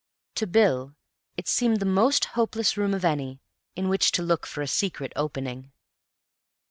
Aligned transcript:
To 0.33 0.47
Bill 0.47 0.95
it 1.37 1.47
seemed 1.47 1.79
the 1.79 1.85
most 1.85 2.25
hopeless 2.33 2.75
room 2.75 2.95
of 2.95 3.05
any 3.05 3.39
in 3.75 3.87
which 3.87 4.11
to 4.13 4.23
look 4.23 4.47
for 4.47 4.63
a 4.63 4.67
secret 4.67 5.13
opening. 5.15 5.73